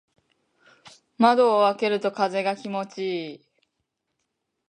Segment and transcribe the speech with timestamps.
[1.19, 3.45] 窓を開けると風が気持ちいい。